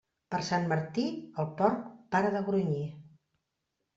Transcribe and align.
Per 0.35 0.37
Sant 0.45 0.63
Martí, 0.71 1.03
el 1.43 1.51
porc 1.59 1.85
para 2.15 2.31
de 2.37 2.43
grunyir. 2.47 2.87